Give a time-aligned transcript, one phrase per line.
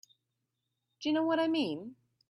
[0.99, 1.95] Do you know what I mean?